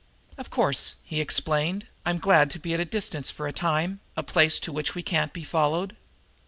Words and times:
"Of 0.35 0.49
course," 0.49 0.95
he 1.03 1.21
explained, 1.21 1.85
"I'm 2.07 2.17
glad 2.17 2.49
to 2.49 2.59
be 2.59 2.73
at 2.73 2.79
a 2.79 2.85
distance 2.85 3.29
for 3.29 3.47
a 3.47 3.53
time 3.53 3.99
a 4.17 4.23
place 4.23 4.59
to 4.61 4.71
which 4.71 4.95
we 4.95 5.03
can't 5.03 5.31
be 5.31 5.43
followed." 5.43 5.95